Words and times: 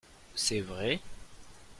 C'est 0.33 0.61
vrai? 0.61 0.99